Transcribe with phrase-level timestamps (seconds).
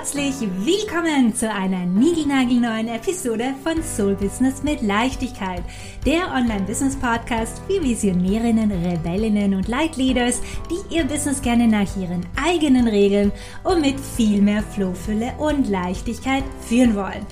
[0.00, 5.62] herzlich willkommen zu einer niegelnagelneuen Episode von Soul Business mit Leichtigkeit,
[6.06, 10.40] der Online-Business-Podcast für Visionärinnen, Rebellinnen und Leitleaders,
[10.70, 13.30] die ihr Business gerne nach ihren eigenen Regeln
[13.62, 17.26] und mit viel mehr Flohfülle und Leichtigkeit führen wollen.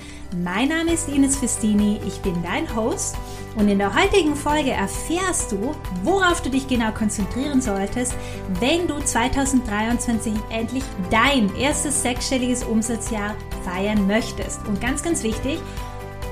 [0.45, 3.17] Mein Name ist Ines Festini, ich bin dein Host
[3.59, 8.15] und in der heutigen Folge erfährst du, worauf du dich genau konzentrieren solltest,
[8.61, 13.35] wenn du 2023 endlich dein erstes sechsstelliges Umsatzjahr
[13.65, 14.65] feiern möchtest.
[14.69, 15.59] Und ganz, ganz wichtig,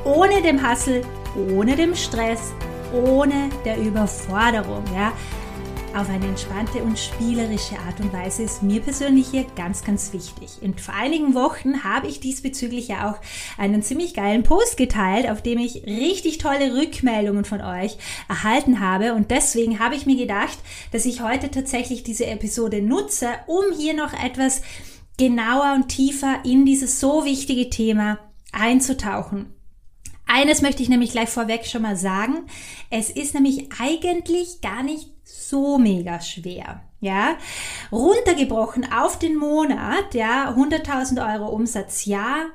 [0.05, 1.02] ohne dem Hassel,
[1.51, 2.52] ohne dem Stress,
[2.93, 4.85] ohne der Überforderung.
[4.95, 5.13] Ja?
[5.97, 10.59] Auf eine entspannte und spielerische Art und Weise ist mir persönlich hier ganz, ganz wichtig.
[10.61, 13.19] Und vor einigen Wochen habe ich diesbezüglich ja auch
[13.59, 17.97] einen ziemlich geilen Post geteilt, auf dem ich richtig tolle Rückmeldungen von euch
[18.29, 19.15] erhalten habe.
[19.15, 20.59] Und deswegen habe ich mir gedacht,
[20.93, 24.60] dass ich heute tatsächlich diese Episode nutze, um hier noch etwas
[25.16, 28.19] genauer und tiefer in dieses so wichtige Thema
[28.53, 29.55] einzutauchen.
[30.37, 32.45] Eines möchte ich nämlich gleich vorweg schon mal sagen.
[32.90, 36.82] Es ist nämlich eigentlich gar nicht so mega schwer.
[37.01, 37.38] Ja,
[37.90, 42.48] runtergebrochen auf den Monat, ja, 100.000 Euro Umsatz, ja,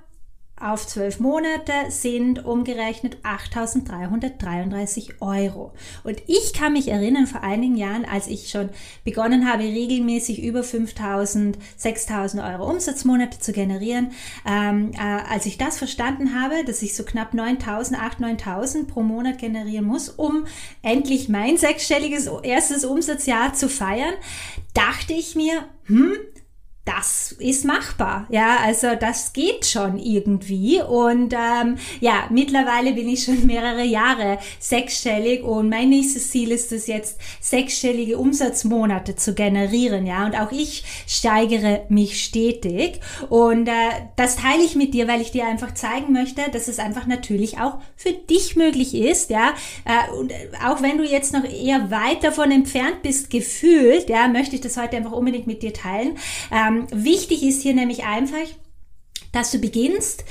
[0.62, 5.74] auf zwölf Monate sind umgerechnet 8.333 Euro.
[6.04, 8.70] Und ich kann mich erinnern, vor einigen Jahren, als ich schon
[9.04, 14.12] begonnen habe, regelmäßig über 5.000, 6.000 Euro Umsatzmonate zu generieren,
[14.46, 19.02] ähm, äh, als ich das verstanden habe, dass ich so knapp 9.000, 8.000, 9.000 pro
[19.02, 20.46] Monat generieren muss, um
[20.82, 24.14] endlich mein sechsstelliges erstes Umsatzjahr zu feiern,
[24.74, 26.18] dachte ich mir, hm,
[26.84, 28.26] das ist machbar.
[28.32, 30.82] Ja, also das geht schon irgendwie.
[30.82, 36.72] Und ähm, ja, mittlerweile bin ich schon mehrere Jahre sechsstellig und mein nächstes Ziel ist
[36.72, 40.08] es jetzt, sechsstellige Umsatzmonate zu generieren.
[40.08, 43.00] Ja, und auch ich steigere mich stetig.
[43.30, 43.72] Und äh,
[44.16, 47.60] das teile ich mit dir, weil ich dir einfach zeigen möchte, dass es einfach natürlich
[47.60, 49.30] auch für dich möglich ist.
[49.30, 49.54] Ja,
[49.86, 50.34] äh, und
[50.66, 54.78] auch wenn du jetzt noch eher weit davon entfernt bist, gefühlt, ja, möchte ich das
[54.78, 56.18] heute einfach unbedingt mit dir teilen.
[56.52, 58.48] Ähm, wichtig ist hier nämlich einfach,
[59.32, 60.24] dass du beginnst,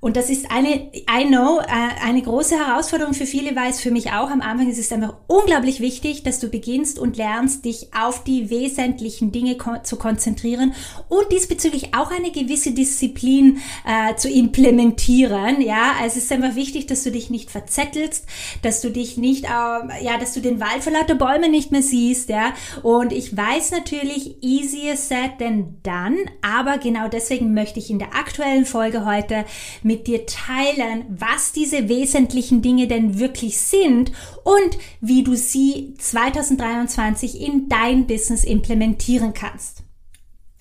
[0.00, 3.90] und das ist eine, I know, äh, eine große Herausforderung für viele, weil es für
[3.90, 7.88] mich auch am Anfang ist es einfach unglaublich wichtig, dass du beginnst und lernst, dich
[7.92, 10.72] auf die wesentlichen Dinge zu konzentrieren
[11.08, 15.60] und diesbezüglich auch eine gewisse Disziplin äh, zu implementieren.
[15.60, 18.24] Ja, also es ist einfach wichtig, dass du dich nicht verzettelst,
[18.62, 21.82] dass du dich nicht, äh, ja, dass du den Wald vor lauter Bäume nicht mehr
[21.82, 22.28] siehst.
[22.28, 22.52] Ja,
[22.84, 28.14] und ich weiß natürlich, easier said than done, aber genau deswegen möchte ich in der
[28.14, 29.44] aktuellen Folge heute
[29.88, 34.12] mit dir teilen, was diese wesentlichen Dinge denn wirklich sind
[34.44, 39.82] und wie du sie 2023 in dein Business implementieren kannst.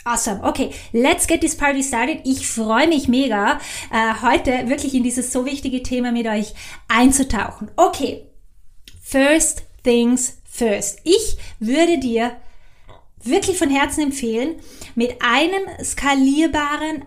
[0.06, 0.42] Awesome.
[0.44, 2.22] Okay, let's get this party started.
[2.24, 3.60] Ich freue mich mega,
[3.92, 6.54] äh, heute wirklich in dieses so wichtige Thema mit euch
[6.88, 7.70] einzutauchen.
[7.76, 8.24] Okay,
[9.04, 11.00] first things first.
[11.04, 12.38] Ich würde dir
[13.22, 14.56] wirklich von Herzen empfehlen,
[14.96, 17.04] mit einem skalierbaren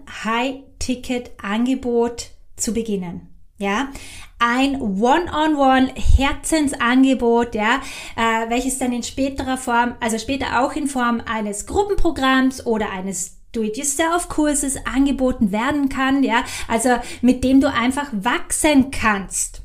[0.81, 3.29] High-Ticket-Angebot zu beginnen.
[3.59, 3.91] Ja,
[4.39, 7.83] ein One-on-One-Herzensangebot, ja,
[8.17, 13.37] äh, welches dann in späterer Form, also später auch in Form eines Gruppenprogramms oder eines
[13.53, 16.89] Do-it-yourself-Kurses angeboten werden kann, ja, also
[17.21, 19.61] mit dem du einfach wachsen kannst.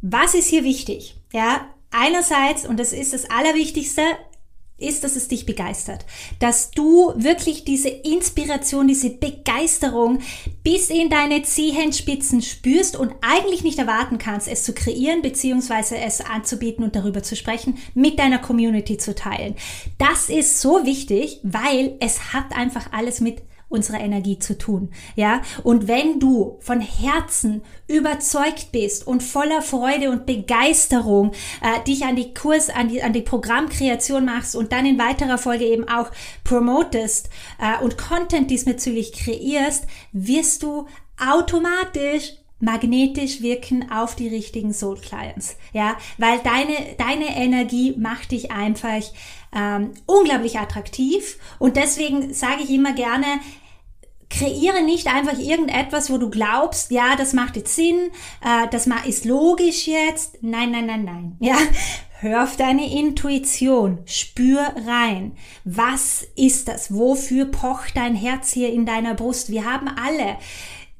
[0.00, 1.16] Was ist hier wichtig?
[1.30, 4.00] Ja, einerseits, und das ist das Allerwichtigste,
[4.80, 6.04] ist, dass es dich begeistert.
[6.38, 10.20] Dass du wirklich diese Inspiration, diese Begeisterung
[10.62, 16.20] bis in deine Zehenspitzen spürst und eigentlich nicht erwarten kannst, es zu kreieren beziehungsweise es
[16.20, 19.54] anzubieten und darüber zu sprechen, mit deiner Community zu teilen.
[19.98, 24.90] Das ist so wichtig, weil es hat einfach alles mit unserer Energie zu tun.
[25.16, 31.32] Ja, und wenn du von Herzen überzeugt bist und voller Freude und Begeisterung
[31.62, 35.38] äh, dich an die Kurs, an die, an die Programmkreation machst und dann in weiterer
[35.38, 36.10] Folge eben auch
[36.44, 40.86] promotest äh, und Content diesbezüglich kreierst, wirst du
[41.16, 45.56] automatisch magnetisch wirken auf die richtigen Soul Clients.
[45.72, 49.02] Ja, weil deine, deine Energie macht dich einfach
[49.52, 53.26] ähm, unglaublich attraktiv und deswegen sage ich immer gerne,
[54.30, 58.10] kreiere nicht einfach irgendetwas, wo du glaubst, ja, das macht jetzt Sinn,
[58.42, 60.38] äh, das ist logisch jetzt.
[60.42, 61.36] Nein, nein, nein, nein.
[61.40, 61.56] Ja,
[62.20, 65.32] hör auf deine Intuition, spür rein.
[65.64, 66.94] Was ist das?
[66.94, 69.50] Wofür pocht dein Herz hier in deiner Brust?
[69.50, 70.36] Wir haben alle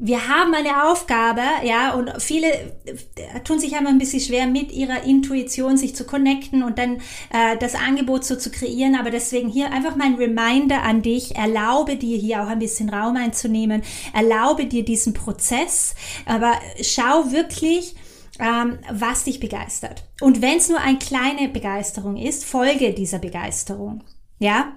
[0.03, 4.73] wir haben eine Aufgabe, ja, und viele äh, tun sich einmal ein bisschen schwer mit
[4.73, 6.97] ihrer Intuition sich zu connecten und dann
[7.31, 8.97] äh, das Angebot so zu kreieren.
[8.97, 13.17] Aber deswegen hier einfach mein Reminder an dich, erlaube dir hier auch ein bisschen Raum
[13.17, 13.83] einzunehmen,
[14.15, 15.95] erlaube dir diesen Prozess,
[16.25, 17.95] aber schau wirklich,
[18.39, 20.05] ähm, was dich begeistert.
[20.23, 24.03] Und wenn es nur eine kleine Begeisterung ist, folge dieser Begeisterung.
[24.39, 24.73] Ja,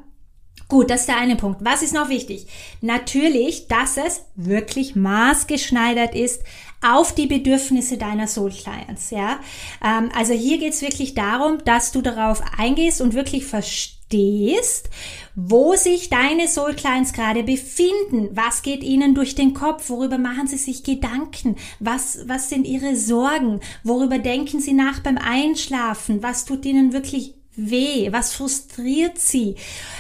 [0.74, 1.64] Gut, das ist der eine Punkt.
[1.64, 2.48] Was ist noch wichtig?
[2.81, 6.42] Natürlich, dass es wirklich maßgeschneidert ist
[6.81, 9.12] auf die Bedürfnisse deiner Soul Clients.
[9.12, 9.40] Ja,
[9.86, 14.90] ähm, also hier geht es wirklich darum, dass du darauf eingehst und wirklich verstehst,
[15.36, 18.30] wo sich deine Soul Clients gerade befinden.
[18.31, 19.92] Was geht ihnen durch den Kopf?
[19.92, 21.56] Worüber machen sie sich Gedanken?
[21.81, 23.60] Was, was sind ihre Sorgen?
[23.84, 26.24] Worüber denken sie nach beim Einschlafen?
[26.24, 28.12] Was tut ihnen wirklich weh?
[28.12, 29.56] Was frustriert sie?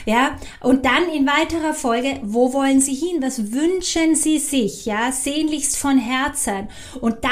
[0.05, 3.21] Ja, und dann in weiterer Folge, wo wollen sie hin?
[3.21, 4.85] Was wünschen sie sich?
[4.85, 6.69] Ja, sehnlichst von Herzen.
[6.99, 7.31] Und dann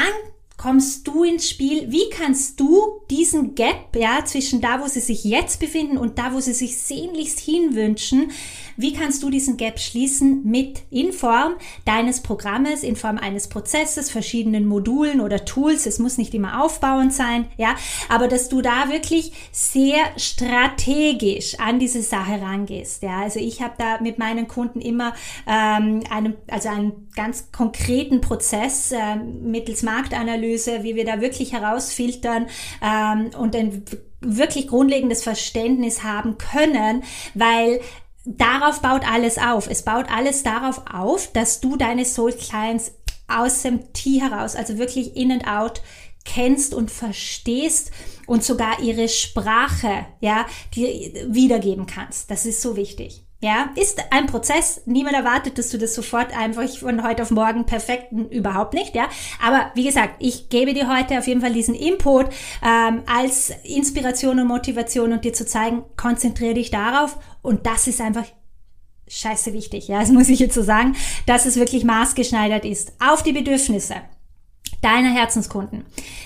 [0.61, 1.91] kommst du ins Spiel?
[1.91, 6.33] Wie kannst du diesen Gap, ja, zwischen da, wo sie sich jetzt befinden und da,
[6.33, 8.31] wo sie sich sehnlichst hinwünschen,
[8.77, 11.55] wie kannst du diesen Gap schließen mit in Form
[11.85, 15.87] deines Programmes, in Form eines Prozesses, verschiedenen Modulen oder Tools?
[15.87, 17.75] Es muss nicht immer aufbauend sein, ja,
[18.07, 23.21] aber dass du da wirklich sehr strategisch an diese Sache rangehst, ja.
[23.21, 25.15] Also ich habe da mit meinen Kunden immer
[25.47, 30.50] ähm, einen, also einen ganz konkreten Prozess äh, mittels Marktanalyse,
[30.83, 32.47] wie wir da wirklich herausfiltern
[32.81, 33.83] ähm, und ein
[34.21, 37.03] wirklich grundlegendes Verständnis haben können,
[37.33, 37.81] weil
[38.25, 39.67] darauf baut alles auf.
[39.67, 42.93] Es baut alles darauf auf, dass du deine Soul Clients
[43.27, 45.81] aus dem Tee heraus, also wirklich in and out,
[46.23, 47.91] kennst und verstehst
[48.27, 50.45] und sogar ihre Sprache, ja,
[50.75, 52.29] die wiedergeben kannst.
[52.29, 53.20] Das ist so wichtig.
[53.43, 54.81] Ja, ist ein Prozess.
[54.85, 59.09] Niemand erwartet, dass du das sofort einfach von heute auf morgen perfekt, überhaupt nicht, ja.
[59.43, 62.27] Aber wie gesagt, ich gebe dir heute auf jeden Fall diesen Input
[62.63, 67.99] ähm, als Inspiration und Motivation und dir zu zeigen, konzentriere dich darauf und das ist
[67.99, 68.25] einfach
[69.07, 70.95] scheiße wichtig, ja, das muss ich jetzt so sagen,
[71.25, 73.95] dass es wirklich maßgeschneidert ist auf die Bedürfnisse
[74.81, 75.85] deiner Herzenskunden.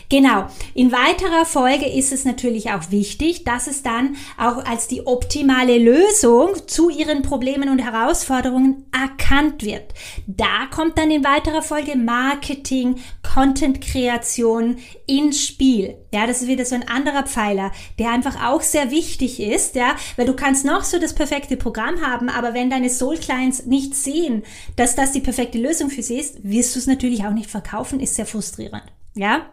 [0.10, 0.48] Genau.
[0.74, 5.78] In weiterer Folge ist es natürlich auch wichtig, dass es dann auch als die optimale
[5.78, 9.94] Lösung zu ihren Problemen und Herausforderungen erkannt wird.
[10.28, 15.96] Da kommt dann in weiterer Folge Marketing, Content-Kreation ins Spiel.
[16.14, 19.96] Ja, das ist wieder so ein anderer Pfeiler, der einfach auch sehr wichtig ist, ja,
[20.16, 23.96] weil du kannst noch so das perfekte Programm haben, aber wenn deine Soul Clients nicht
[23.96, 24.44] sehen,
[24.76, 28.00] dass das die perfekte Lösung für sie ist, wirst du es natürlich auch nicht verkaufen,
[28.00, 28.84] ist sehr frustrierend.
[29.16, 29.50] Ja?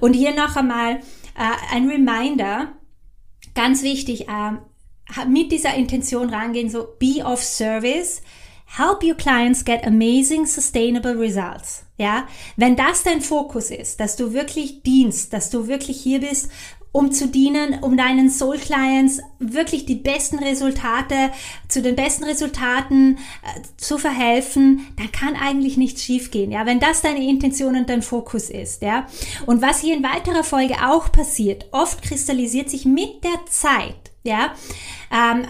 [0.00, 1.00] Und hier noch einmal
[1.36, 2.72] äh, ein Reminder,
[3.54, 4.52] ganz wichtig, äh,
[5.28, 8.22] mit dieser Intention rangehen, so be of service,
[8.76, 11.84] help your clients get amazing sustainable results.
[11.96, 12.26] Ja,
[12.56, 16.50] wenn das dein Fokus ist, dass du wirklich dienst, dass du wirklich hier bist,
[16.92, 21.30] um zu dienen, um deinen Soul Clients wirklich die besten Resultate,
[21.68, 27.02] zu den besten Resultaten äh, zu verhelfen, dann kann eigentlich nichts schiefgehen, ja, wenn das
[27.02, 29.06] deine Intention und dein Fokus ist, ja.
[29.46, 34.52] Und was hier in weiterer Folge auch passiert, oft kristallisiert sich mit der Zeit ja,
[35.10, 35.46] ähm,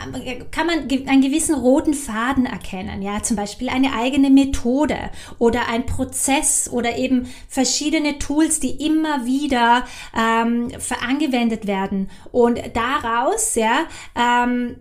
[0.50, 5.86] kann man einen gewissen roten Faden erkennen, ja, zum Beispiel eine eigene Methode oder ein
[5.86, 9.84] Prozess oder eben verschiedene Tools, die immer wieder
[10.16, 10.68] ähm,
[11.06, 12.10] angewendet werden.
[12.30, 14.76] Und daraus, ja, ähm,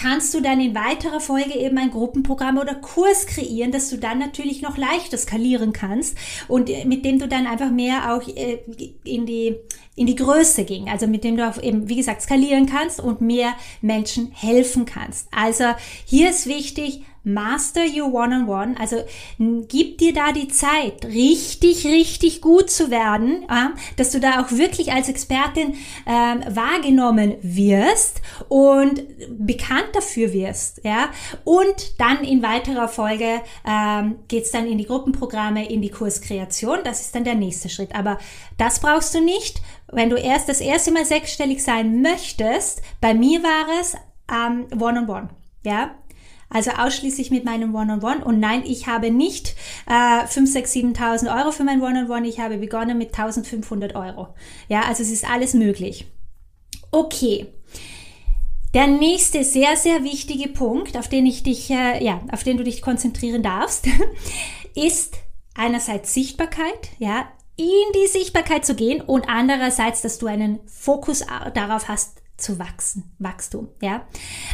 [0.00, 4.18] kannst du dann in weiterer Folge eben ein Gruppenprogramm oder Kurs kreieren, dass du dann
[4.18, 6.16] natürlich noch leichter skalieren kannst
[6.48, 8.58] und äh, mit dem du dann einfach mehr auch äh,
[9.04, 9.56] in die
[9.96, 13.20] in die Größe ging, also mit dem du auch eben, wie gesagt, skalieren kannst und
[13.20, 13.52] mehr
[13.82, 15.28] Menschen helfen kannst.
[15.30, 15.64] Also
[16.06, 18.96] hier ist wichtig, Master Your One-on-One, also
[19.38, 24.50] gib dir da die Zeit, richtig, richtig gut zu werden, äh, dass du da auch
[24.50, 25.74] wirklich als Expertin
[26.06, 31.10] äh, wahrgenommen wirst und bekannt dafür wirst, ja.
[31.44, 36.78] Und dann in weiterer Folge äh, geht dann in die Gruppenprogramme, in die Kurskreation.
[36.84, 37.94] Das ist dann der nächste Schritt.
[37.94, 38.18] Aber
[38.58, 39.60] das brauchst du nicht,
[39.92, 42.82] wenn du erst das erste Mal sechsstellig sein möchtest.
[43.00, 43.94] Bei mir war es
[44.30, 45.28] ähm, One-on-One, -on -one,
[45.64, 45.94] ja.
[46.50, 48.00] Also ausschließlich mit meinem One-on-One.
[48.02, 48.24] -on -One.
[48.24, 49.54] Und nein, ich habe nicht
[49.86, 52.06] äh, 5, 6, 7.000 Euro für mein One-on-One.
[52.06, 52.28] -on -One.
[52.28, 54.34] Ich habe begonnen mit 1.500 Euro.
[54.68, 56.06] Ja, also es ist alles möglich.
[56.90, 57.46] Okay.
[58.74, 62.64] Der nächste sehr, sehr wichtige Punkt, auf den ich dich, äh, ja, auf den du
[62.64, 63.86] dich konzentrieren darfst,
[64.74, 65.14] ist
[65.54, 71.88] einerseits Sichtbarkeit, ja, in die Sichtbarkeit zu gehen und andererseits, dass du einen Fokus darauf
[71.88, 74.06] hast, zu wachsen, Wachstum, ja.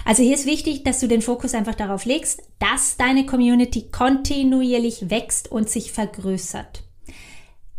[0.05, 5.11] Also hier ist wichtig, dass du den Fokus einfach darauf legst, dass deine Community kontinuierlich
[5.11, 6.83] wächst und sich vergrößert.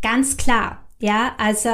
[0.02, 1.68] Ganz klar, ja, also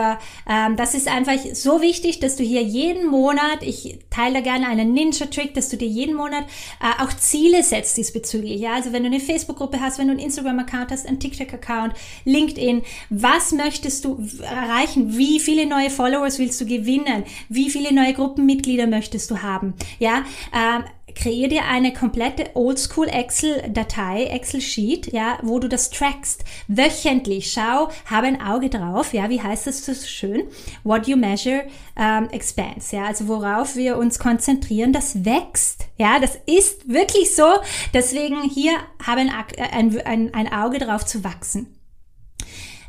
[0.47, 4.93] ähm, das ist einfach so wichtig, dass du hier jeden Monat, ich teile gerne einen
[4.93, 6.45] Ninja-Trick, dass du dir jeden Monat
[6.81, 8.61] äh, auch Ziele setzt diesbezüglich.
[8.61, 11.95] Ja, also wenn du eine Facebook-Gruppe hast, wenn du einen Instagram-Account hast, einen TikTok-Account,
[12.27, 15.17] LinkedIn, was möchtest du erreichen?
[15.17, 17.25] Wie viele neue Followers willst du gewinnen?
[17.49, 19.73] Wie viele neue Gruppenmitglieder möchtest du haben?
[19.99, 26.45] Ja, ähm, kreier dir eine komplette Oldschool Excel-Datei, Excel-Sheet, ja, wo du das trackst.
[26.69, 27.53] Wöchentlich.
[27.53, 30.45] Schau, habe ein Auge drauf, ja, wie heißt das so schön?
[30.83, 31.67] What you measure
[31.97, 35.87] um, expands, ja, also worauf wir uns konzentrieren, das wächst.
[35.97, 37.47] Ja, das ist wirklich so.
[37.93, 38.73] Deswegen hier
[39.05, 41.79] habe ein, ein, ein, ein Auge drauf zu wachsen.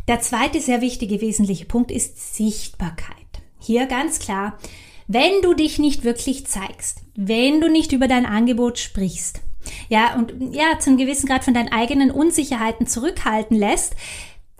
[0.08, 3.16] Der zweite sehr wichtige, wesentliche Punkt ist Sichtbarkeit.
[3.60, 4.60] Hier ganz klar,
[5.08, 9.42] wenn du dich nicht wirklich zeigst, wenn du nicht über dein Angebot sprichst,
[9.90, 13.96] ja, und ja, zum gewissen Grad von deinen eigenen Unsicherheiten zurückhalten lässt,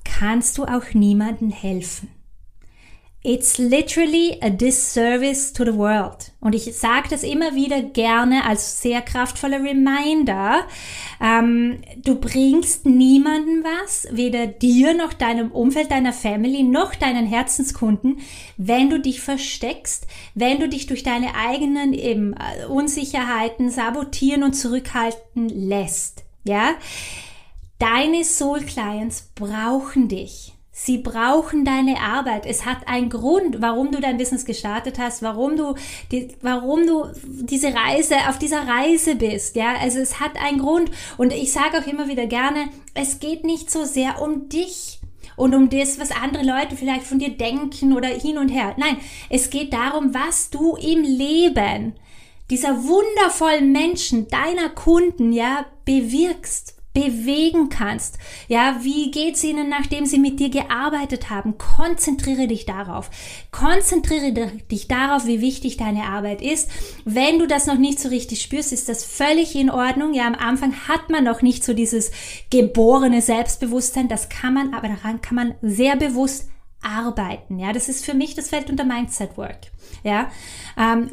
[0.04, 2.10] kannst du auch niemandem helfen.
[3.28, 6.32] It's literally a disservice to the world.
[6.42, 10.68] Und ich sage das immer wieder gerne als sehr kraftvoller Reminder.
[11.20, 18.20] Ähm, du bringst niemanden was, weder dir noch deinem Umfeld, deiner Family, noch deinen Herzenskunden,
[18.58, 20.06] wenn du dich versteckst,
[20.36, 26.26] wenn du dich durch deine eigenen eben äh, Unsicherheiten sabotieren und zurückhalten lässt.
[26.44, 26.76] Ja?
[27.80, 30.55] Deine Soul Clients brauchen dich.
[30.78, 32.46] Sie brauchen deine Arbeit.
[32.46, 35.76] Es hat einen Grund, warum du dein Business gestartet hast, warum du,
[36.12, 39.56] die, warum du diese Reise, auf dieser Reise bist.
[39.56, 40.92] Ja, also es hat einen Grund.
[41.16, 45.00] Und ich sage auch immer wieder gerne, es geht nicht so sehr um dich
[45.38, 48.76] und um das, was andere Leute vielleicht von dir denken oder hin und her.
[48.78, 48.98] Nein,
[49.30, 51.94] es geht darum, was du im Leben
[52.50, 58.18] dieser wundervollen Menschen, deiner Kunden, ja, bewirkst bewegen kannst.
[58.48, 61.60] Ja, wie geht's ihnen, nachdem sie mit dir gearbeitet haben?
[61.60, 63.12] Konzentriere dich darauf.
[63.52, 64.32] Konzentriere
[64.72, 66.72] dich darauf, wie wichtig deine Arbeit ist.
[67.04, 70.14] Wenn du das noch nicht so richtig spürst, ist das völlig in Ordnung.
[70.14, 72.12] Ja, am Anfang hat man noch nicht so dieses
[72.50, 74.08] geborene Selbstbewusstsein.
[74.08, 76.50] Das kann man, aber daran kann man sehr bewusst
[76.82, 77.60] arbeiten.
[77.60, 79.72] Ja, das ist für mich, das fällt unter Mindset Work.
[80.04, 80.32] Ja,
[80.78, 81.12] ähm,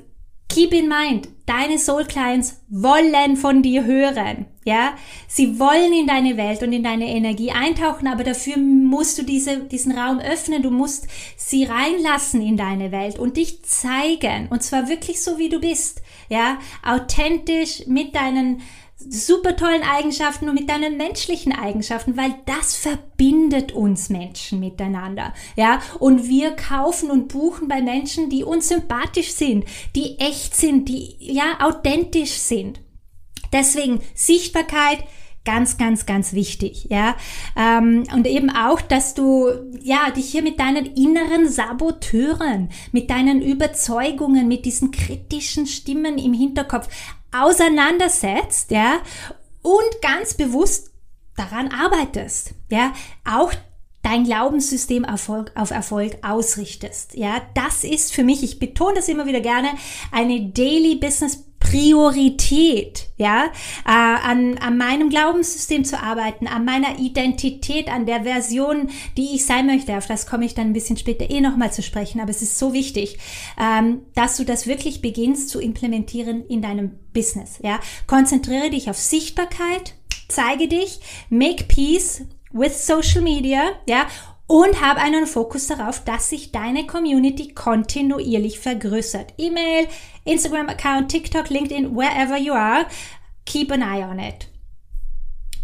[0.52, 4.44] Keep in mind, deine Soul Clients wollen von dir hören.
[4.64, 4.94] Ja,
[5.26, 9.60] sie wollen in deine Welt und in deine Energie eintauchen, aber dafür musst du diese,
[9.60, 10.62] diesen Raum öffnen.
[10.62, 14.48] Du musst sie reinlassen in deine Welt und dich zeigen.
[14.50, 16.02] Und zwar wirklich so, wie du bist.
[16.28, 18.60] Ja, authentisch mit deinen
[19.08, 25.34] super tollen Eigenschaften und mit deinen menschlichen Eigenschaften, weil das verbindet uns Menschen miteinander.
[25.56, 29.64] Ja, und wir kaufen und buchen bei Menschen, die uns sympathisch sind,
[29.96, 32.80] die echt sind, die ja authentisch sind.
[33.52, 35.04] Deswegen Sichtbarkeit,
[35.44, 37.16] ganz, ganz, ganz wichtig, ja.
[37.56, 39.48] Ähm, und eben auch, dass du,
[39.82, 46.32] ja, dich hier mit deinen inneren Saboteuren, mit deinen Überzeugungen, mit diesen kritischen Stimmen im
[46.32, 46.88] Hinterkopf
[47.32, 49.00] auseinandersetzt, ja,
[49.62, 50.90] und ganz bewusst
[51.36, 52.92] daran arbeitest, ja,
[53.24, 53.52] auch
[54.02, 57.14] dein Glaubenssystem Erfolg, auf Erfolg ausrichtest.
[57.14, 59.70] Ja, das ist für mich, ich betone das immer wieder gerne,
[60.10, 63.46] eine Daily Business Priorität, ja,
[63.86, 69.46] äh, an, an meinem Glaubenssystem zu arbeiten, an meiner Identität, an der Version, die ich
[69.46, 69.96] sein möchte.
[69.96, 72.58] Auf das komme ich dann ein bisschen später eh nochmal zu sprechen, aber es ist
[72.58, 73.18] so wichtig,
[73.58, 77.78] ähm, dass du das wirklich beginnst zu implementieren in deinem Business, ja.
[78.06, 79.94] Konzentriere dich auf Sichtbarkeit,
[80.28, 81.00] zeige dich,
[81.30, 84.06] make peace with Social Media, ja,
[84.52, 89.32] und habe einen Fokus darauf, dass sich deine Community kontinuierlich vergrößert.
[89.38, 89.88] E-Mail,
[90.26, 92.84] Instagram-Account, TikTok, LinkedIn, wherever you are,
[93.46, 94.50] keep an eye on it.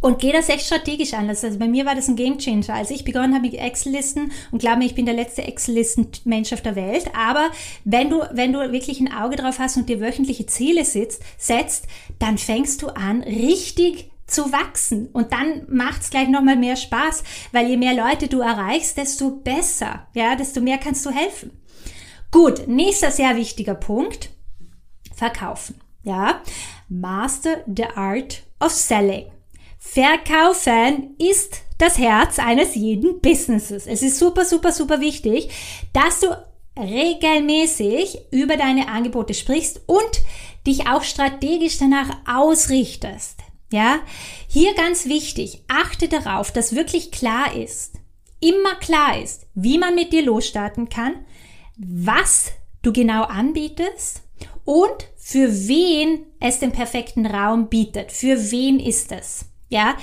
[0.01, 1.29] Und geh das echt strategisch an.
[1.29, 2.73] Also bei mir war das ein Game Changer.
[2.73, 6.63] Als ich begonnen habe mit Excel-Listen und glaube mir, ich bin der letzte Excel-Listen-Mensch auf
[6.63, 7.11] der Welt.
[7.15, 7.51] Aber
[7.85, 11.85] wenn du, wenn du wirklich ein Auge drauf hast und dir wöchentliche Ziele sitzt, setzt,
[12.21, 15.09] dann fängst du an, richtig zu wachsen.
[15.13, 20.07] Und dann macht's gleich nochmal mehr Spaß, weil je mehr Leute du erreichst, desto besser,
[20.15, 21.51] ja, desto mehr kannst du helfen.
[22.31, 24.31] Gut, nächster sehr wichtiger Punkt.
[25.15, 25.81] Verkaufen.
[26.03, 26.43] Ja,
[26.89, 29.27] Master the Art of Selling.
[29.79, 33.87] Verkaufen ist das Herz eines jeden Businesses.
[33.87, 35.51] Es ist super, super, super wichtig,
[35.93, 36.29] dass du
[36.79, 40.23] regelmäßig über deine Angebote sprichst und
[40.67, 43.38] dich auch strategisch danach ausrichtest.
[43.71, 44.01] Ja,
[44.49, 47.97] hier ganz wichtig, achte darauf, dass wirklich klar ist,
[48.41, 51.27] immer klar ist, wie man mit dir losstarten kann,
[51.77, 54.23] was du genau anbietest
[54.65, 58.13] und für wen es den perfekten Raum bietet.
[58.13, 59.45] Für wen ist es?
[59.71, 59.97] Ja,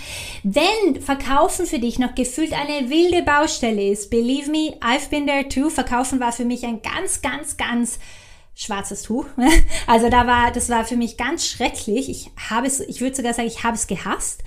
[0.43, 5.47] wenn Verkaufen für dich noch gefühlt eine wilde Baustelle ist, believe me, I've been there
[5.49, 5.71] too.
[5.71, 7.97] Verkaufen war für mich ein ganz, ganz, ganz
[8.55, 9.25] schwarzes Tuch.
[9.87, 12.09] Also da war, das war für mich ganz schrecklich.
[12.09, 14.43] Ich habe es, ich würde sogar sagen, ich habe es gehasst.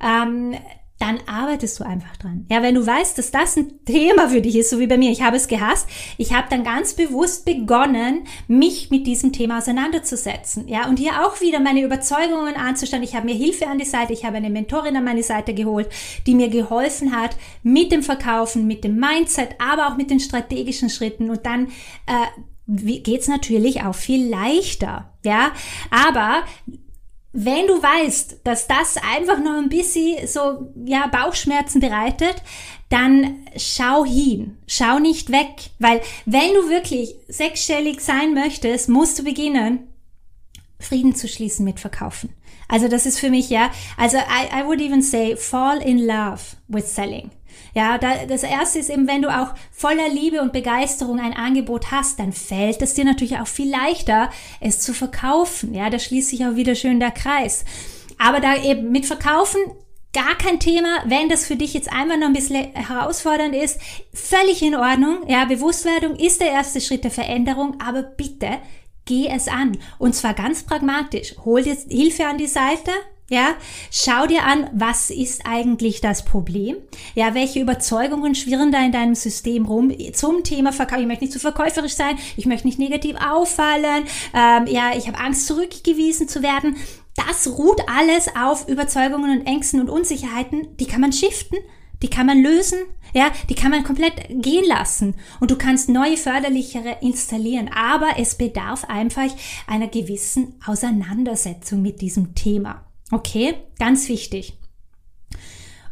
[0.00, 0.54] Ähm,
[1.00, 2.44] dann arbeitest du einfach dran.
[2.50, 5.10] Ja, wenn du weißt, dass das ein Thema für dich ist, so wie bei mir,
[5.10, 10.68] ich habe es gehasst, ich habe dann ganz bewusst begonnen, mich mit diesem Thema auseinanderzusetzen.
[10.68, 13.02] Ja, und hier auch wieder meine Überzeugungen anzustellen.
[13.02, 15.88] Ich habe mir Hilfe an die Seite, ich habe eine Mentorin an meine Seite geholt,
[16.26, 20.90] die mir geholfen hat mit dem Verkaufen, mit dem Mindset, aber auch mit den strategischen
[20.90, 21.30] Schritten.
[21.30, 21.68] Und dann
[22.06, 22.26] äh,
[22.76, 25.12] geht's natürlich auch viel leichter.
[25.24, 25.52] Ja,
[25.90, 26.44] aber
[27.32, 32.36] wenn du weißt, dass das einfach noch ein bisschen so, ja, Bauchschmerzen bereitet,
[32.88, 39.22] dann schau hin, schau nicht weg, weil wenn du wirklich sechsstellig sein möchtest, musst du
[39.22, 39.86] beginnen,
[40.80, 42.34] Frieden zu schließen mit Verkaufen.
[42.66, 46.40] Also das ist für mich, ja, also I, I would even say fall in love
[46.68, 47.30] with selling.
[47.74, 51.90] Ja, da, das erste ist eben, wenn du auch voller Liebe und Begeisterung ein Angebot
[51.90, 55.74] hast, dann fällt es dir natürlich auch viel leichter, es zu verkaufen.
[55.74, 57.64] Ja, da schließt sich auch wieder schön der Kreis.
[58.18, 59.60] Aber da eben mit Verkaufen
[60.12, 63.80] gar kein Thema, wenn das für dich jetzt einmal noch ein bisschen herausfordernd ist,
[64.12, 65.28] völlig in Ordnung.
[65.28, 68.58] Ja, Bewusstwerdung ist der erste Schritt der Veränderung, aber bitte
[69.04, 69.78] geh es an.
[69.98, 71.34] Und zwar ganz pragmatisch.
[71.44, 72.90] Hol dir Hilfe an die Seite,
[73.30, 73.54] ja,
[73.92, 76.76] schau dir an, was ist eigentlich das Problem?
[77.14, 80.98] Ja, welche Überzeugungen schwirren da in deinem System rum zum Thema Verkauf?
[80.98, 85.20] Ich möchte nicht zu verkäuferisch sein, ich möchte nicht negativ auffallen, ähm, ja, ich habe
[85.20, 86.76] Angst, zurückgewiesen zu werden.
[87.14, 91.58] Das ruht alles auf Überzeugungen und Ängsten und Unsicherheiten, die kann man shiften,
[92.02, 92.80] die kann man lösen,
[93.14, 97.70] ja, die kann man komplett gehen lassen und du kannst neue förderlichere installieren.
[97.72, 99.30] Aber es bedarf einfach
[99.68, 102.89] einer gewissen Auseinandersetzung mit diesem Thema.
[103.10, 104.56] Okay, ganz wichtig.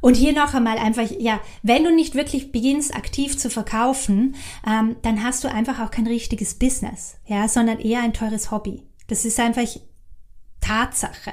[0.00, 4.96] Und hier noch einmal einfach, ja, wenn du nicht wirklich beginnst, aktiv zu verkaufen, ähm,
[5.02, 8.84] dann hast du einfach auch kein richtiges Business, ja, sondern eher ein teures Hobby.
[9.08, 9.66] Das ist einfach
[10.60, 11.32] Tatsache.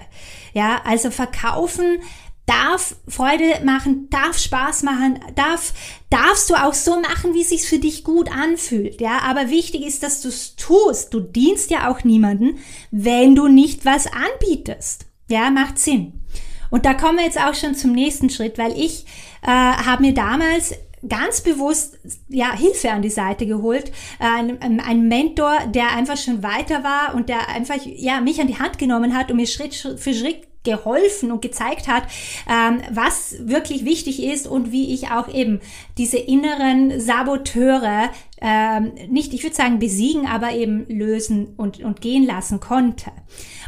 [0.54, 2.00] Ja, also verkaufen
[2.46, 5.74] darf Freude machen, darf Spaß machen, darf,
[6.10, 9.02] darfst du auch so machen, wie es sich für dich gut anfühlt.
[9.02, 11.14] Ja, aber wichtig ist, dass du es tust.
[11.14, 12.60] Du dienst ja auch niemanden,
[12.92, 15.08] wenn du nicht was anbietest.
[15.30, 16.22] Ja, macht Sinn.
[16.70, 19.06] Und da kommen wir jetzt auch schon zum nächsten Schritt, weil ich
[19.44, 20.74] äh, habe mir damals
[21.08, 24.26] ganz bewusst ja Hilfe an die Seite geholt, äh,
[24.60, 28.60] ein, ein Mentor, der einfach schon weiter war und der einfach ja mich an die
[28.60, 32.04] Hand genommen hat und mir Schritt für Schritt geholfen und gezeigt hat,
[32.50, 35.62] ähm, was wirklich wichtig ist und wie ich auch eben
[35.98, 38.10] diese inneren Saboteure
[38.42, 43.12] ähm, nicht, ich würde sagen, besiegen, aber eben lösen und, und gehen lassen konnte.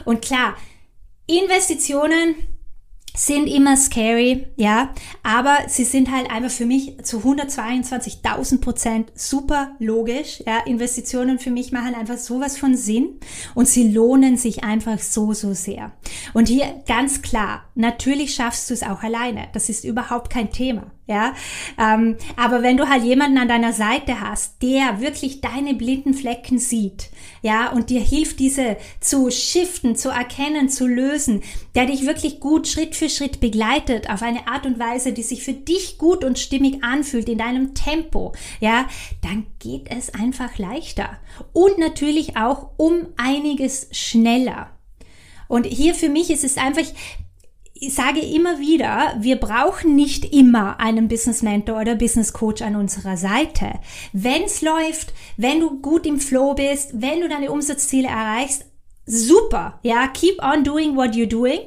[0.06, 0.56] Und klar,
[1.28, 2.36] Investitionen
[3.14, 9.76] sind immer scary, ja, aber sie sind halt einfach für mich zu 122.000 Prozent super
[9.80, 10.60] logisch, ja.
[10.60, 13.20] Investitionen für mich machen einfach sowas von Sinn
[13.56, 15.92] und sie lohnen sich einfach so, so sehr.
[16.34, 19.48] Und hier ganz klar, natürlich schaffst du es auch alleine.
[19.54, 21.34] Das ist überhaupt kein Thema ja.
[21.80, 26.60] Ähm, aber wenn du halt jemanden an deiner Seite hast, der wirklich deine blinden Flecken
[26.60, 27.10] sieht,
[27.42, 31.44] ja, und dir hilft, diese zu shiften, zu erkennen, zu lösen,
[31.76, 35.44] der dich wirklich gut Schritt für Schritt begleitet auf eine Art und Weise, die sich
[35.44, 38.88] für dich gut und stimmig anfühlt in deinem Tempo, ja,
[39.22, 41.18] dann geht es einfach leichter.
[41.54, 44.72] Und natürlich auch um einiges schneller.
[45.48, 46.84] Und hier für mich ist es einfach,
[47.80, 52.76] ich sage immer wieder, wir brauchen nicht immer einen Business Mentor oder Business Coach an
[52.76, 53.74] unserer Seite.
[54.14, 58.66] Wenn es läuft, wenn du gut im Flow bist, wenn du deine Umsatzziele erreichst,
[59.06, 61.60] super, ja, keep on doing what you're doing.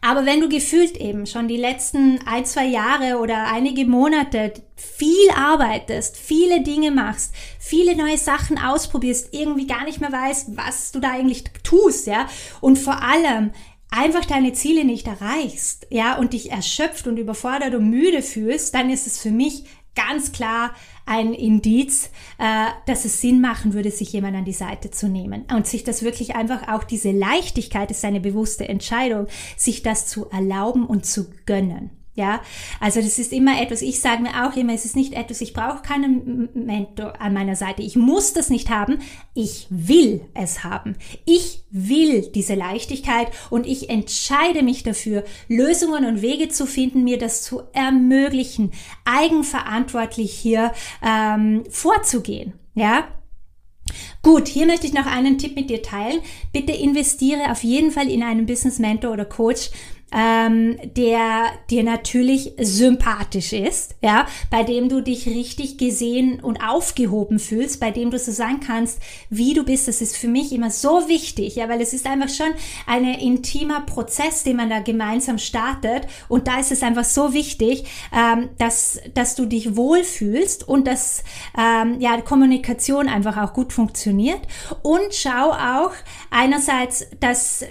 [0.00, 5.30] Aber wenn du gefühlt eben schon die letzten ein, zwei Jahre oder einige Monate viel
[5.34, 11.00] arbeitest, viele Dinge machst, viele neue Sachen ausprobierst, irgendwie gar nicht mehr weißt, was du
[11.00, 12.28] da eigentlich tust, ja,
[12.60, 13.52] und vor allem
[13.90, 18.90] einfach deine Ziele nicht erreichst, ja, und dich erschöpft und überfordert und müde fühlst, dann
[18.90, 20.74] ist es für mich ganz klar
[21.06, 25.44] ein Indiz, äh, dass es Sinn machen würde, sich jemand an die Seite zu nehmen
[25.54, 30.30] und sich das wirklich einfach auch diese Leichtigkeit ist eine bewusste Entscheidung, sich das zu
[30.30, 31.90] erlauben und zu gönnen.
[32.16, 32.40] Ja,
[32.78, 35.52] also das ist immer etwas, ich sage mir auch immer, es ist nicht etwas, ich
[35.52, 37.82] brauche keinen Mentor an meiner Seite.
[37.82, 39.00] Ich muss das nicht haben,
[39.34, 40.94] ich will es haben.
[41.24, 47.18] Ich will diese Leichtigkeit und ich entscheide mich dafür, Lösungen und Wege zu finden, mir
[47.18, 48.70] das zu ermöglichen,
[49.04, 50.72] eigenverantwortlich hier
[51.02, 52.52] ähm, vorzugehen.
[52.74, 53.08] Ja,
[54.22, 56.20] Gut, hier möchte ich noch einen Tipp mit dir teilen.
[56.52, 59.70] Bitte investiere auf jeden Fall in einen Business Mentor oder Coach,
[60.14, 67.38] ähm, der dir natürlich sympathisch ist, ja, bei dem du dich richtig gesehen und aufgehoben
[67.38, 69.88] fühlst, bei dem du so sagen kannst, wie du bist.
[69.88, 72.52] Das ist für mich immer so wichtig, ja, weil es ist einfach schon
[72.86, 77.84] ein intimer Prozess, den man da gemeinsam startet und da ist es einfach so wichtig,
[78.12, 81.24] ähm, dass, dass du dich wohlfühlst und dass
[81.58, 84.40] ähm, ja, Kommunikation einfach auch gut funktioniert
[84.82, 85.92] und schau auch
[86.30, 87.64] einerseits, dass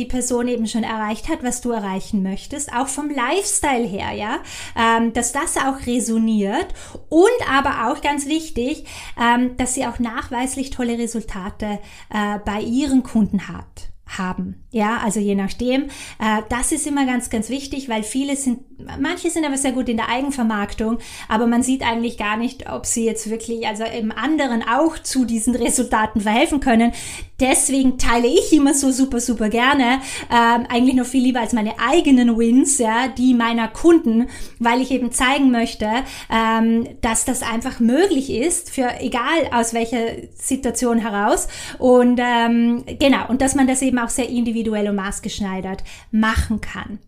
[0.00, 4.38] die Person eben schon erreicht hat, was du erreichen möchtest, auch vom Lifestyle her, ja,
[4.74, 6.68] ähm, dass das auch resoniert
[7.10, 8.86] und aber auch ganz wichtig,
[9.20, 14.64] ähm, dass sie auch nachweislich tolle Resultate äh, bei ihren Kunden hat haben.
[14.70, 15.84] Ja, also je nachdem.
[16.18, 18.60] Äh, das ist immer ganz, ganz wichtig, weil viele sind,
[18.98, 22.86] manche sind aber sehr gut in der Eigenvermarktung, aber man sieht eigentlich gar nicht, ob
[22.86, 26.92] sie jetzt wirklich, also im anderen auch zu diesen Resultaten verhelfen können.
[27.40, 31.78] Deswegen teile ich immer so super, super gerne, ähm, eigentlich noch viel lieber als meine
[31.78, 35.88] eigenen Wins, ja, die meiner Kunden, weil ich eben zeigen möchte,
[36.30, 41.48] ähm, dass das einfach möglich ist, für egal aus welcher Situation heraus.
[41.78, 46.98] Und ähm, genau, und dass man das eben auch sehr individuell und maßgeschneidert machen kann.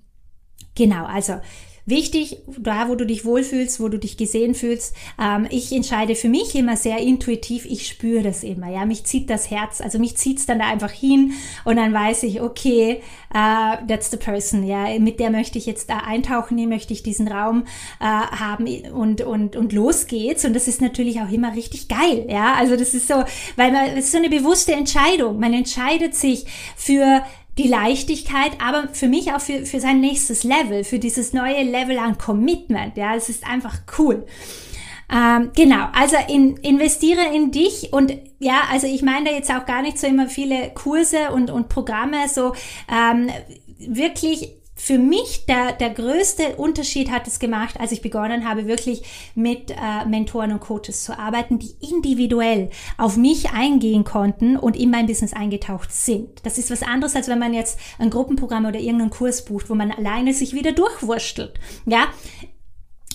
[0.74, 1.40] Genau, also
[1.84, 4.94] Wichtig, da wo du dich wohlfühlst, wo du dich gesehen fühlst.
[5.20, 8.70] Ähm, ich entscheide für mich immer sehr intuitiv, ich spüre das immer.
[8.70, 11.32] Ja, mich zieht das Herz, also mich zieht's dann da einfach hin
[11.64, 13.02] und dann weiß ich, okay,
[13.34, 14.64] uh, that's the person.
[14.64, 17.64] Ja, mit der möchte ich jetzt da eintauchen, hier möchte ich diesen Raum
[18.00, 20.44] uh, haben und und und los geht's.
[20.44, 22.26] Und das ist natürlich auch immer richtig geil.
[22.28, 23.24] Ja, also das ist so,
[23.56, 25.40] weil man es ist so eine bewusste Entscheidung.
[25.40, 26.44] Man entscheidet sich
[26.76, 27.22] für
[27.58, 31.98] die Leichtigkeit, aber für mich auch für, für sein nächstes Level, für dieses neue Level
[31.98, 32.96] an Commitment.
[32.96, 34.26] Ja, es ist einfach cool.
[35.12, 39.66] Ähm, genau, also in, investiere in dich und ja, also ich meine da jetzt auch
[39.66, 42.54] gar nicht so immer viele Kurse und, und Programme, so
[42.90, 43.28] ähm,
[43.78, 49.02] wirklich für mich der, der größte Unterschied hat es gemacht, als ich begonnen habe, wirklich
[49.36, 52.68] mit äh, Mentoren und Coaches zu arbeiten, die individuell
[52.98, 56.44] auf mich eingehen konnten und in mein Business eingetaucht sind.
[56.44, 59.76] Das ist was anderes, als wenn man jetzt ein Gruppenprogramm oder irgendeinen Kurs bucht, wo
[59.76, 61.60] man alleine sich wieder durchwurstelt.
[61.86, 62.08] Ja,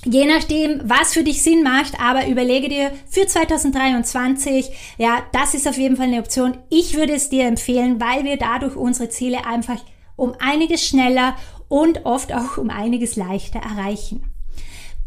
[0.06, 5.68] Je nachdem, was für dich Sinn macht, aber überlege dir für 2023, ja, das ist
[5.68, 6.60] auf jeden Fall eine Option.
[6.70, 9.82] Ich würde es dir empfehlen, weil wir dadurch unsere Ziele einfach
[10.18, 11.36] um einiges schneller
[11.68, 14.32] und oft auch um einiges leichter erreichen.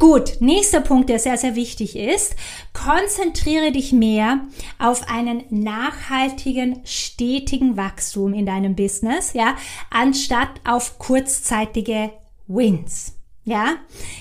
[0.01, 2.35] Gut, nächster Punkt, der sehr, sehr wichtig ist.
[2.73, 4.39] Konzentriere dich mehr
[4.79, 9.55] auf einen nachhaltigen, stetigen Wachstum in deinem Business, ja,
[9.91, 12.09] anstatt auf kurzzeitige
[12.47, 13.13] Wins.
[13.43, 13.75] Ja,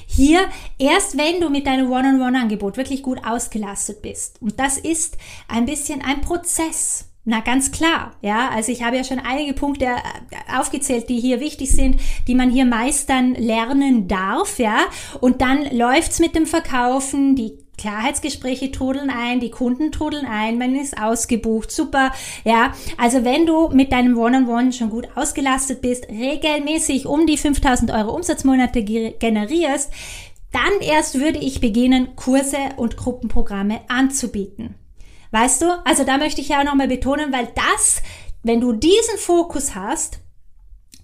[0.06, 0.48] hier
[0.78, 4.40] erst wenn du mit deinem One-on-One-Angebot wirklich gut ausgelastet bist.
[4.42, 5.16] Und das ist
[5.48, 7.09] ein bisschen ein Prozess.
[7.24, 8.12] Na, ganz klar.
[8.22, 12.34] Ja, also ich habe ja schon einige Punkte äh, aufgezählt, die hier wichtig sind, die
[12.34, 14.78] man hier meistern lernen darf, ja.
[15.20, 20.74] Und dann läuft's mit dem Verkaufen, die Klarheitsgespräche trudeln ein, die Kunden trudeln ein, man
[20.74, 22.12] ist ausgebucht, super,
[22.44, 22.72] ja.
[22.96, 27.36] Also wenn du mit deinem One-on-One -on -One schon gut ausgelastet bist, regelmäßig um die
[27.36, 29.90] 5000 Euro Umsatzmonate generierst,
[30.52, 34.74] dann erst würde ich beginnen, Kurse und Gruppenprogramme anzubieten.
[35.30, 35.66] Weißt du?
[35.84, 38.02] Also da möchte ich ja auch nochmal betonen, weil das,
[38.42, 40.18] wenn du diesen Fokus hast,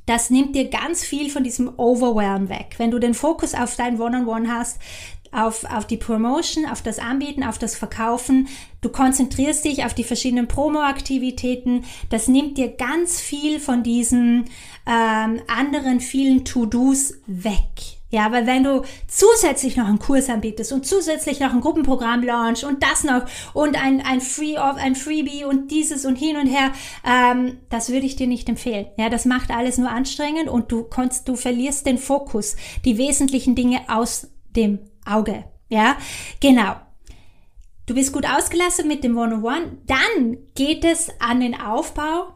[0.06, 2.74] das nimmt dir ganz viel von diesem Overwhelm weg.
[2.78, 4.78] Wenn du den Fokus auf dein One-on-One -on -One hast,
[5.32, 8.48] auf, auf die Promotion, auf das Anbieten, auf das Verkaufen.
[8.80, 11.84] Du konzentrierst dich auf die verschiedenen Promo-Aktivitäten.
[12.08, 14.46] Das nimmt dir ganz viel von diesen
[14.86, 17.95] ähm, anderen vielen To-Dos weg.
[18.08, 22.64] Ja, weil wenn du zusätzlich noch einen Kurs anbietest und zusätzlich noch ein Gruppenprogramm launch
[22.64, 26.46] und das noch und ein, ein Free of ein Freebie und dieses und hin und
[26.46, 26.72] her,
[27.04, 28.86] ähm, das würde ich dir nicht empfehlen.
[28.96, 33.56] Ja, das macht alles nur anstrengend und du kannst, du verlierst den Fokus, die wesentlichen
[33.56, 35.44] Dinge aus dem Auge.
[35.68, 35.96] Ja,
[36.40, 36.76] genau.
[37.86, 39.78] Du bist gut ausgelastet mit dem One-on-One.
[39.86, 42.35] Dann geht es an den Aufbau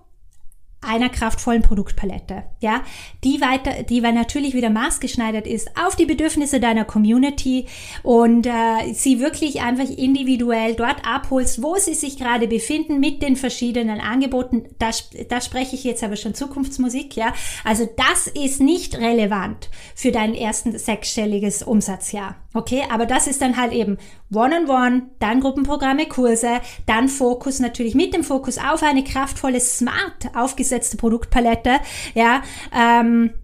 [0.83, 2.83] einer kraftvollen Produktpalette, ja,
[3.23, 7.67] die weiter, die natürlich wieder maßgeschneidert ist auf die Bedürfnisse deiner Community
[8.03, 13.37] und äh, sie wirklich einfach individuell dort abholst, wo sie sich gerade befinden mit den
[13.37, 14.65] verschiedenen Angeboten.
[14.79, 14.91] Da,
[15.29, 17.35] da spreche ich jetzt aber schon Zukunftsmusik, ja.
[17.65, 22.85] Also das ist nicht relevant für dein ersten sechsstelliges Umsatzjahr, okay?
[22.91, 23.99] Aber das ist dann halt eben
[24.33, 29.61] One-on-One, -on -one, dann Gruppenprogramme, Kurse, dann Fokus natürlich mit dem Fokus auf eine kraftvolle,
[29.61, 31.81] smart aufgesetzte Produktpalette,
[32.15, 32.43] ja,
[32.75, 33.35] ähm,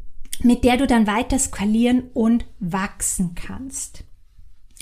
[0.42, 4.04] mit der du dann weiter skalieren und wachsen kannst.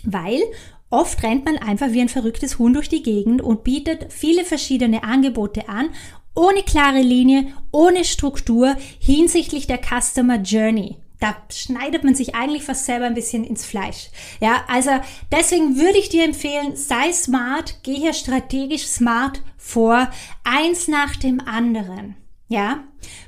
[0.04, 0.42] Weil
[0.90, 5.02] Oft rennt man einfach wie ein verrücktes Huhn durch die Gegend und bietet viele verschiedene
[5.02, 5.88] Angebote an,
[6.36, 10.98] ohne klare Linie, ohne Struktur hinsichtlich der Customer Journey.
[11.20, 14.10] Da schneidet man sich eigentlich fast selber ein bisschen ins Fleisch.
[14.40, 14.90] Ja, also
[15.30, 20.10] deswegen würde ich dir empfehlen, sei smart, geh hier strategisch smart vor,
[20.42, 22.16] eins nach dem anderen.
[22.48, 22.84] Ja,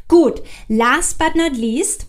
[0.09, 0.43] gut.
[0.69, 2.07] Last but not least,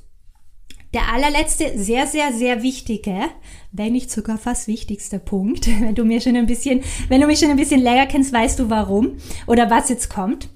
[0.93, 3.29] der allerletzte, sehr, sehr, sehr wichtige,
[3.71, 7.39] wenn nicht sogar fast wichtigster Punkt, wenn du mir schon ein bisschen, wenn du mich
[7.39, 10.49] schon ein bisschen länger kennst, weißt du warum oder was jetzt kommt.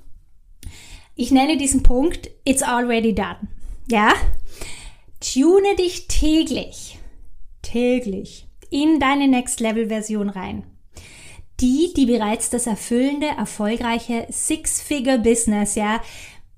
[1.15, 3.38] Ich nenne diesen Punkt It's already done.
[3.89, 4.13] Ja?
[5.21, 6.97] Tune dich täglich,
[7.62, 10.63] täglich in deine Next Level Version rein.
[11.60, 16.01] Die, die bereits das erfüllende, erfolgreiche Six-Figure Business, ja,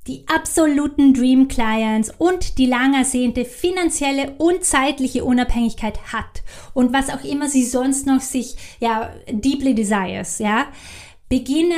[0.07, 7.09] die absoluten Dream Clients und die lang ersehnte finanzielle und zeitliche Unabhängigkeit hat und was
[7.09, 10.67] auch immer sie sonst noch sich ja deeply desires, ja,
[11.27, 11.75] beginne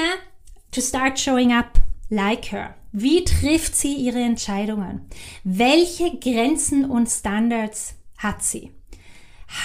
[0.71, 2.75] to start showing up like her.
[2.97, 5.01] Wie trifft sie ihre Entscheidungen?
[5.43, 8.71] Welche Grenzen und Standards hat sie?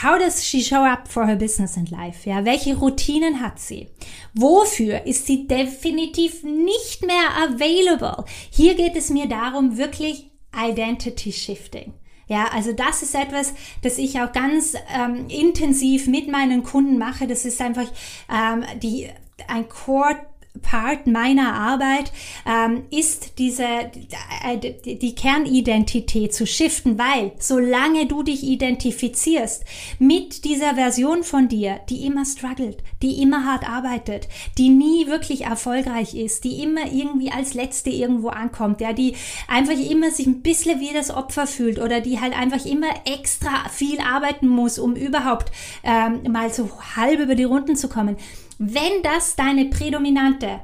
[0.03, 2.29] How does she show up for her business and life?
[2.29, 3.87] Ja, welche Routinen hat sie?
[4.35, 8.25] Wofür ist sie definitiv nicht mehr available?
[8.51, 11.93] Hier geht es mir darum, wirklich Identity Shifting.
[12.27, 17.29] Ja, also das ist etwas, das ich auch ganz ähm, intensiv mit meinen Kunden mache.
[17.29, 17.87] Das ist einfach
[18.29, 19.09] ähm, die
[19.47, 20.17] ein Core
[20.63, 22.11] Part meiner Arbeit
[22.45, 29.65] ähm, ist diese äh, die, die Kernidentität zu shiften, weil solange du dich identifizierst
[30.01, 34.27] mit dieser Version von dir, die immer struggelt, die immer hart arbeitet,
[34.59, 39.15] die nie wirklich erfolgreich ist, die immer irgendwie als letzte irgendwo ankommt, ja, die
[39.47, 43.69] einfach immer sich ein bisschen wie das Opfer fühlt oder die halt einfach immer extra
[43.69, 45.53] viel arbeiten muss, um überhaupt
[45.85, 48.17] ähm, mal so halb über die Runden zu kommen
[48.63, 50.61] wenn das deine prädominante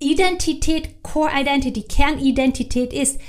[0.00, 3.20] Identität, Core Identity, Kernidentität ist,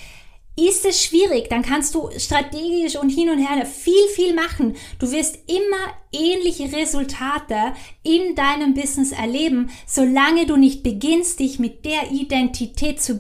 [0.58, 4.76] ist es schwierig, dann kannst du strategisch und hin und her viel, viel machen.
[4.98, 11.86] Du wirst immer ähnliche Resultate in deinem Business erleben, solange du nicht beginnst, dich mit
[11.86, 13.20] der Identität zu,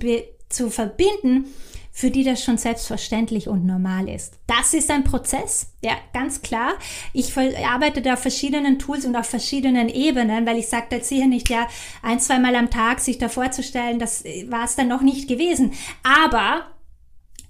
[0.49, 1.53] zu verbinden,
[1.99, 4.39] für die das schon selbstverständlich und normal ist.
[4.47, 6.75] Das ist ein Prozess, ja, ganz klar.
[7.11, 11.27] Ich arbeite da auf verschiedenen Tools und auf verschiedenen Ebenen, weil ich sage jetzt hier
[11.27, 11.67] nicht, ja,
[12.01, 15.73] ein, zweimal am Tag sich da vorzustellen, das war es dann noch nicht gewesen.
[16.01, 16.67] Aber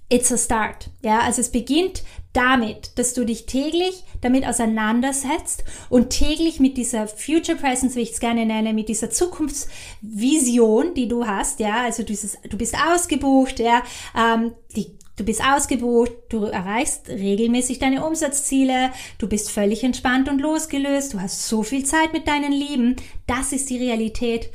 [0.08, 0.90] it's a start.
[1.00, 2.02] Ja, also es beginnt
[2.32, 8.12] damit, dass du dich täglich damit auseinandersetzt und täglich mit dieser Future Presence, wie ich
[8.12, 13.58] es gerne nenne, mit dieser Zukunftsvision, die du hast, ja, also dieses, du bist ausgebucht,
[13.58, 13.82] ja,
[14.16, 20.40] ähm, die, du bist ausgebucht, du erreichst regelmäßig deine Umsatzziele, du bist völlig entspannt und
[20.40, 24.50] losgelöst, du hast so viel Zeit mit deinen Lieben, das ist die Realität,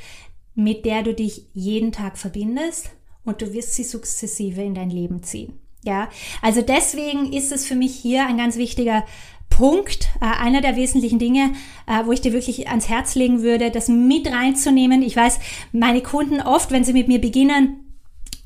[0.54, 2.90] mit der du dich jeden Tag verbindest
[3.24, 5.58] und du wirst sie sukzessive in dein Leben ziehen.
[5.84, 6.08] Ja,
[6.42, 9.04] also deswegen ist es für mich hier ein ganz wichtiger
[9.48, 11.52] Punkt, äh, einer der wesentlichen Dinge,
[11.86, 15.02] äh, wo ich dir wirklich ans Herz legen würde, das mit reinzunehmen.
[15.02, 15.38] Ich weiß,
[15.72, 17.96] meine Kunden oft, wenn sie mit mir beginnen,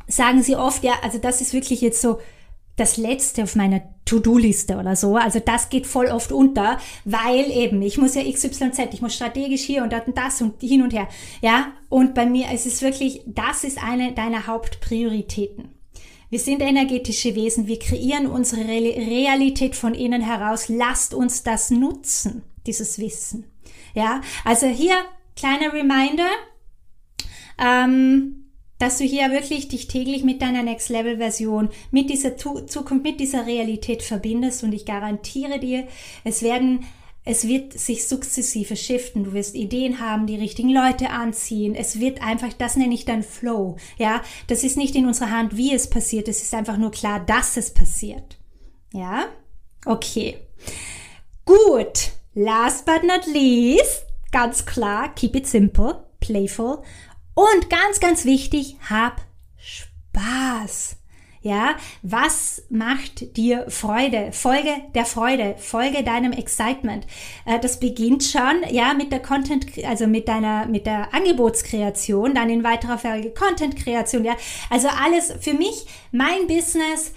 [0.07, 2.19] sagen sie oft, ja, also das ist wirklich jetzt so
[2.77, 5.17] das letzte auf meiner To-Do-Liste oder so.
[5.17, 9.63] Also das geht voll oft unter, weil eben, ich muss ja XYZ, ich muss strategisch
[9.63, 11.09] hier und das und hin und her.
[11.43, 15.80] Ja, und bei mir ist es wirklich, das ist eine deiner Hauptprioritäten.
[16.31, 20.69] Wir sind energetische Wesen, wir kreieren unsere Realität von innen heraus.
[20.69, 23.45] Lasst uns das nutzen, dieses Wissen.
[23.95, 24.95] Ja, also hier
[25.35, 26.29] kleiner Reminder,
[27.59, 28.45] ähm,
[28.79, 33.19] dass du hier wirklich dich täglich mit deiner Next Level Version, mit dieser Zukunft, mit
[33.19, 35.87] dieser Realität verbindest und ich garantiere dir,
[36.25, 36.87] es werden
[37.25, 39.25] es wird sich sukzessive shiften.
[39.25, 41.75] Du wirst Ideen haben, die richtigen Leute anziehen.
[41.75, 43.77] Es wird einfach, das nenne ich dann Flow.
[43.99, 46.29] Ja, das ist nicht in unserer Hand, wie es passiert.
[46.29, 48.39] Es ist einfach nur klar, dass es passiert.
[48.93, 49.27] Ja,
[49.85, 50.39] okay.
[51.45, 52.13] Gut.
[52.35, 56.81] Last but not least, ganz klar, keep it simple, playful
[57.35, 59.21] und ganz, ganz wichtig, hab
[59.57, 61.00] Spaß.
[61.43, 64.31] Ja, was macht dir Freude?
[64.33, 67.07] Folge der Freude, folge deinem Excitement.
[67.47, 72.51] Äh, das beginnt schon, ja, mit der Content, also mit deiner, mit der Angebotskreation, dann
[72.51, 74.37] in weiterer Folge Content-Kreation, ja.
[74.69, 77.13] Also alles für mich, mein Business,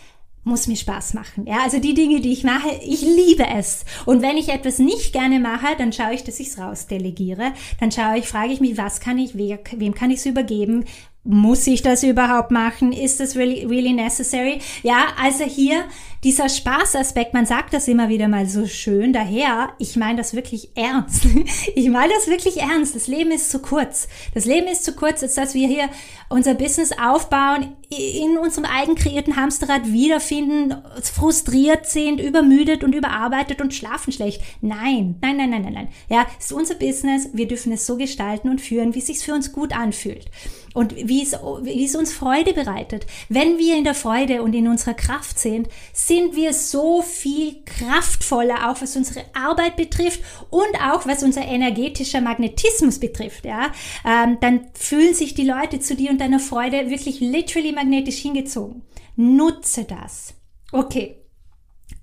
[0.45, 1.45] muss mir Spaß machen.
[1.45, 3.85] Ja, also die Dinge, die ich mache, ich liebe es.
[4.05, 7.53] Und wenn ich etwas nicht gerne mache, dann schaue ich, dass ich es rausdelegiere.
[7.79, 10.85] Dann schaue ich, frage ich mich, was kann ich, wem kann ich es übergeben?
[11.23, 12.91] Muss ich das überhaupt machen?
[12.91, 14.59] Ist das really, really necessary?
[14.81, 15.85] Ja, also hier
[16.23, 20.69] dieser Spaßaspekt, man sagt das immer wieder mal so schön daher, ich meine das wirklich
[20.75, 21.27] ernst.
[21.75, 22.95] Ich meine das wirklich ernst.
[22.95, 24.07] Das Leben ist zu kurz.
[24.33, 25.89] Das Leben ist zu kurz, als dass wir hier
[26.29, 33.73] unser Business aufbauen, in unserem eigen kreierten Hamsterrad wiederfinden, frustriert sind, übermüdet und überarbeitet und
[33.73, 34.41] schlafen schlecht.
[34.61, 35.87] Nein, nein, nein, nein, nein, nein.
[36.09, 37.29] Ja, es ist unser Business.
[37.33, 40.29] Wir dürfen es so gestalten und führen, wie es sich für uns gut anfühlt
[40.73, 43.05] und wie es, wie es uns Freude bereitet.
[43.29, 48.69] Wenn wir in der Freude und in unserer Kraft sind, sind wir so viel kraftvoller,
[48.69, 53.45] auch was unsere Arbeit betrifft und auch was unser energetischer Magnetismus betrifft.
[53.45, 53.71] Ja,
[54.05, 58.83] ähm, dann fühlen sich die Leute zu dir und deiner Freude wirklich literally magnetisch hingezogen.
[59.15, 60.33] Nutze das.
[60.71, 61.17] Okay,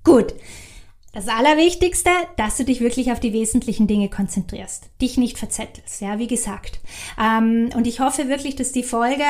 [0.05, 0.35] gut.
[1.13, 6.21] Das Allerwichtigste, dass du dich wirklich auf die wesentlichen Dinge konzentrierst, dich nicht verzettelst, ja,
[6.21, 6.79] wie gesagt.
[7.21, 9.25] Ähm, und ich hoffe wirklich, dass die Folge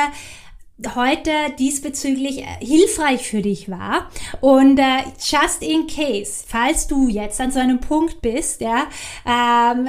[0.95, 4.09] heute diesbezüglich äh, hilfreich für dich war.
[4.39, 8.87] Und äh, just in case, falls du jetzt an so einem Punkt bist, ja,
[9.25, 9.87] ähm,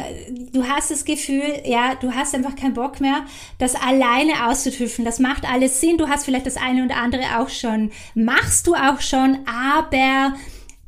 [0.53, 3.25] du hast das Gefühl, ja, du hast einfach keinen Bock mehr,
[3.59, 5.05] das alleine auszutüffeln.
[5.05, 5.99] Das macht alles Sinn.
[5.99, 10.35] Du hast vielleicht das eine oder andere auch schon, machst du auch schon, aber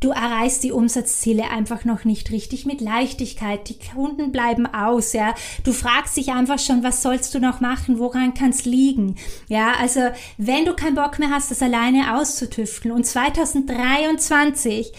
[0.04, 3.70] Du erreichst die Umsatzziele einfach noch nicht richtig mit Leichtigkeit.
[3.70, 5.34] Die Kunden bleiben aus, ja.
[5.64, 7.98] Du fragst dich einfach schon, was sollst du noch machen?
[7.98, 9.16] Woran kann es liegen?
[9.48, 10.00] Ja, also
[10.36, 14.92] wenn du keinen Bock mehr hast, das alleine auszutüfteln und 2023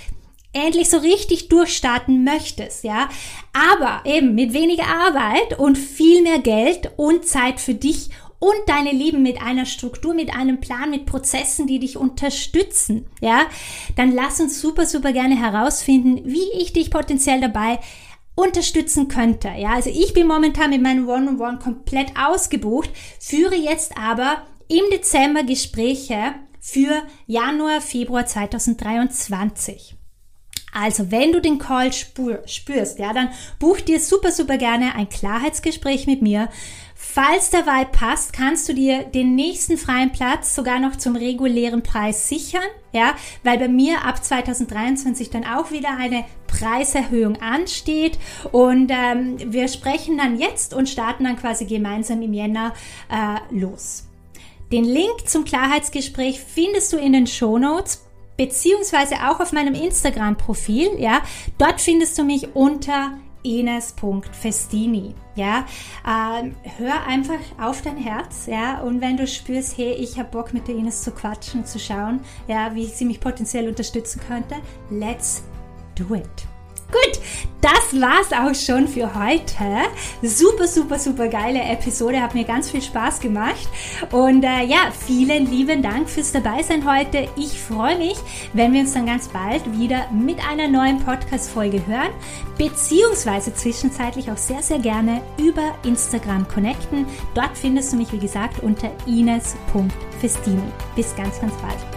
[0.54, 3.08] endlich so richtig durchstarten möchtest, ja,
[3.54, 8.10] aber eben mit weniger Arbeit und viel mehr Geld und Zeit für dich
[8.45, 13.47] und deine Lieben mit einer Struktur, mit einem Plan, mit Prozessen, die dich unterstützen, ja,
[13.95, 17.79] dann lass uns super, super gerne herausfinden, wie ich dich potenziell dabei
[18.36, 19.47] unterstützen könnte.
[19.58, 25.43] Ja, also ich bin momentan mit meinem One-on-One komplett ausgebucht, führe jetzt aber im Dezember
[25.43, 29.95] Gespräche für Januar, Februar 2023.
[30.77, 33.29] Also, wenn du den Call spürst, ja, dann
[33.60, 36.49] buch dir super, super gerne ein Klarheitsgespräch mit mir.
[37.15, 41.82] Falls der Vibe passt, kannst du dir den nächsten freien Platz sogar noch zum regulären
[41.82, 48.19] Preis sichern, ja, weil bei mir ab 2023 dann auch wieder eine Preiserhöhung ansteht
[48.51, 52.73] und ähm, wir sprechen dann jetzt und starten dann quasi gemeinsam im Jänner
[53.10, 54.10] äh, los.
[54.73, 60.99] Den Link zum Klarheitsgespräch findest du in den Show Notes beziehungsweise auch auf meinem Instagram-Profil,
[60.99, 61.21] ja.
[61.60, 63.13] Dort findest du mich unter
[63.45, 65.15] ines.festini.
[65.36, 65.65] Ja,
[66.08, 70.53] ähm, hör einfach auf dein Herz, ja, und wenn du spürst, hey, ich habe Bock
[70.53, 74.55] mit der Ines zu quatschen, zu schauen, ja, wie sie mich potenziell unterstützen könnte,
[74.89, 75.43] let's
[75.95, 76.44] do it.
[76.91, 77.19] Gut,
[77.62, 79.89] das war's auch schon für heute.
[80.21, 82.21] Super, super, super geile Episode.
[82.21, 83.67] Hat mir ganz viel Spaß gemacht.
[84.12, 87.28] Und äh, ja, vielen lieben Dank fürs Dabeisein heute.
[87.36, 88.17] Ich freue mich,
[88.54, 92.12] wenn wir uns dann ganz bald wieder mit einer neuen Podcast-Folge hören,
[92.58, 97.08] beziehungsweise zwischenzeitlich auch sehr, sehr gerne über Instagram connecten.
[97.34, 100.62] Dort findest du mich, wie gesagt, unter ines.festini.
[100.95, 101.94] Bis ganz, ganz bald.